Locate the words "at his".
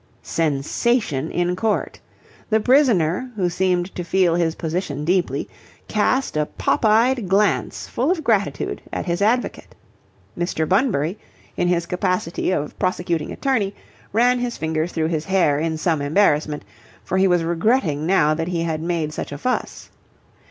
8.91-9.21